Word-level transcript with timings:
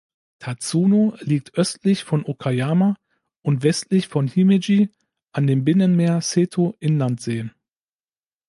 Tatsuno 0.39 1.15
liegt 1.19 1.59
östlich 1.59 2.05
von 2.05 2.25
Okayama 2.25 2.95
und 3.43 3.61
westlich 3.61 4.07
von 4.07 4.25
Himeji 4.27 4.89
an 5.31 5.45
dem 5.45 5.63
Binnenmeer 5.63 6.21
Seto-Inlandsee. 6.21 7.51